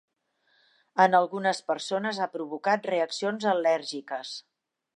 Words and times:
En 1.03 1.17
algunes 1.17 1.59
persones 1.67 2.21
ha 2.25 2.29
provocat 2.37 2.89
reaccions 2.93 3.47
al·lèrgiques. 3.53 4.37